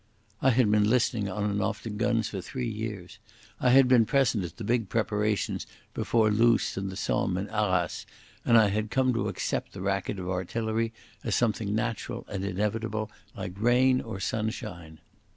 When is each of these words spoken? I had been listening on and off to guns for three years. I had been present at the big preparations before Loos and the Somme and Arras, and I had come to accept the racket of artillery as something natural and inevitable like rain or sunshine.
I 0.41 0.49
had 0.49 0.71
been 0.71 0.89
listening 0.89 1.29
on 1.29 1.43
and 1.43 1.61
off 1.61 1.83
to 1.83 1.91
guns 1.91 2.27
for 2.27 2.41
three 2.41 2.67
years. 2.67 3.19
I 3.59 3.69
had 3.69 3.87
been 3.87 4.07
present 4.07 4.43
at 4.43 4.57
the 4.57 4.63
big 4.63 4.89
preparations 4.89 5.67
before 5.93 6.31
Loos 6.31 6.75
and 6.75 6.89
the 6.89 6.95
Somme 6.95 7.37
and 7.37 7.47
Arras, 7.51 8.07
and 8.43 8.57
I 8.57 8.69
had 8.69 8.89
come 8.89 9.13
to 9.13 9.27
accept 9.27 9.73
the 9.73 9.81
racket 9.81 10.17
of 10.17 10.27
artillery 10.27 10.91
as 11.23 11.35
something 11.35 11.75
natural 11.75 12.25
and 12.29 12.43
inevitable 12.43 13.11
like 13.37 13.53
rain 13.61 14.01
or 14.01 14.19
sunshine. 14.19 14.97